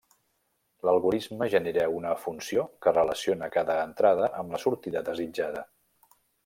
L'algorisme 0.87 1.49
genera 1.55 1.85
una 1.97 2.15
funció 2.23 2.65
que 2.87 2.95
relaciona 2.97 3.53
cada 3.59 3.79
entrada 3.91 4.35
amb 4.41 4.57
la 4.57 4.67
sortida 4.69 5.09
desitjada. 5.13 5.69